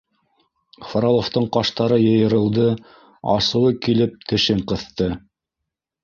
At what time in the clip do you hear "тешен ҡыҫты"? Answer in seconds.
4.31-5.11